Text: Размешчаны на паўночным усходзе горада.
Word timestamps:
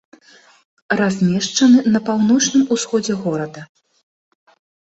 Размешчаны 1.01 1.79
на 1.97 2.01
паўночным 2.09 2.63
усходзе 2.77 3.13
горада. 3.27 3.61